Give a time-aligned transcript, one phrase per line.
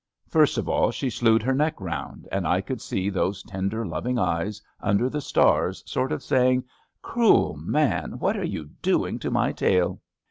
[0.27, 4.17] First of all she slewed her neck round, and I could see those tender, loving
[4.17, 6.63] eyes under the stars sort of saying:'
[7.03, 10.01] Cruel manl iWhat are you doing to my tail!